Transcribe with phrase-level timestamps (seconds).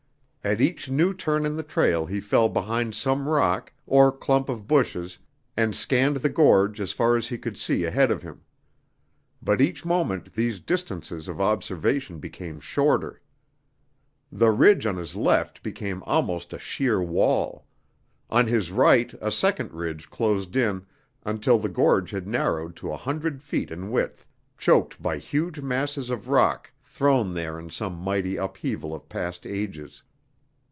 [0.43, 4.65] At each new turn in the trail he fell behind some rock or clump of
[4.65, 5.19] bushes
[5.55, 8.41] and scanned the gorge as far as he could see ahead of him.
[9.39, 13.21] But each moment these distances of observation became shorter.
[14.31, 17.67] The ridge on his left became almost a sheer wall;
[18.27, 20.87] on his right a second ridge closed in
[21.23, 24.25] until the gorge had narrowed to a hundred feet in width,
[24.57, 30.01] choked by huge masses of rock thrown there in some mighty upheaval of past ages.